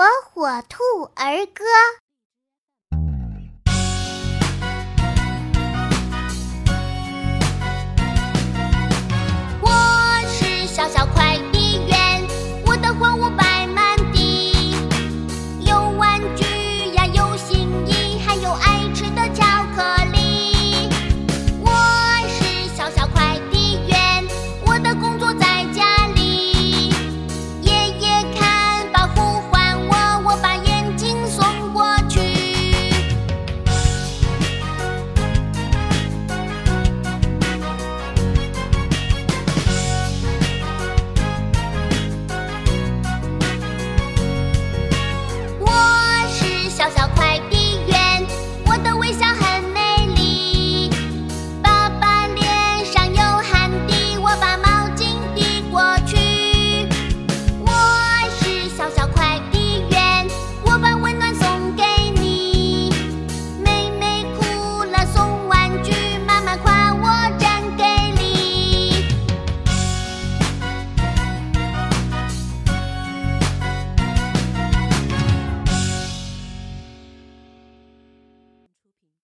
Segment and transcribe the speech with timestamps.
[0.00, 0.82] 火火兔
[1.14, 1.62] 儿歌。